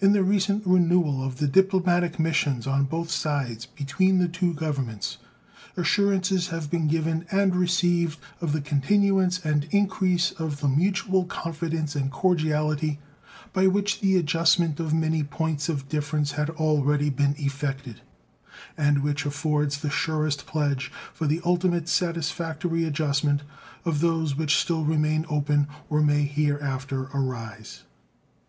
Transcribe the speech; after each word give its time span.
In 0.00 0.12
the 0.12 0.22
recent 0.22 0.64
renewal 0.64 1.24
of 1.24 1.38
the 1.38 1.48
diplomatic 1.48 2.20
missions 2.20 2.68
on 2.68 2.84
both 2.84 3.10
sides 3.10 3.66
between 3.66 4.18
the 4.20 4.28
two 4.28 4.54
Governments 4.54 5.18
assurances 5.76 6.50
have 6.50 6.70
been 6.70 6.86
given 6.86 7.26
and 7.32 7.56
received 7.56 8.20
of 8.40 8.52
the 8.52 8.60
continuance 8.60 9.44
and 9.44 9.64
increase 9.72 10.30
of 10.30 10.60
the 10.60 10.68
mutual 10.68 11.24
confidence 11.24 11.96
and 11.96 12.12
cordiality 12.12 13.00
by 13.52 13.66
which 13.66 13.98
the 14.00 14.14
adjustment 14.16 14.78
of 14.78 14.94
many 14.94 15.24
points 15.24 15.68
of 15.68 15.88
difference 15.88 16.30
had 16.38 16.48
already 16.50 17.10
been 17.10 17.34
effected, 17.36 18.02
and 18.76 19.02
which 19.02 19.26
affords 19.26 19.78
the 19.78 19.90
surest 19.90 20.46
pledge 20.46 20.92
for 21.12 21.26
the 21.26 21.40
ultimate 21.44 21.88
satisfactory 21.88 22.84
adjustment 22.84 23.42
of 23.84 24.00
those 24.00 24.36
which 24.36 24.58
still 24.58 24.84
remain 24.84 25.26
open 25.28 25.66
or 25.90 26.00
may 26.02 26.22
hereafter 26.22 27.06
arise. 27.12 27.82